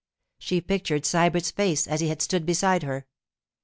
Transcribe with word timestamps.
She 0.39 0.61
pictured 0.61 1.03
Sybert's 1.03 1.51
face 1.51 1.85
as 1.85 1.99
he 1.99 2.07
had 2.07 2.23
stood 2.23 2.43
beside 2.43 2.81
her. 2.81 3.05